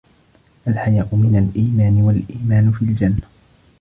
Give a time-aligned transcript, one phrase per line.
[0.67, 3.27] الْحَيَاءُ مِنْ الْإِيمَانِ وَالْإِيمَانُ فِي الْجَنَّةِ